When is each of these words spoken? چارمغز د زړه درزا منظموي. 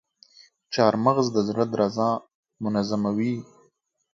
چارمغز 0.73 1.27
د 1.35 1.37
زړه 1.47 1.63
درزا 1.73 2.09
منظموي. 2.63 3.35